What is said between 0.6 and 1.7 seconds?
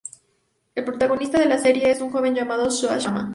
El protagonista de la